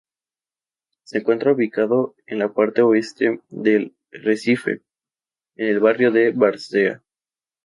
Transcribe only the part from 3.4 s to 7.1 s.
de Recife, en el barrio de Várzea.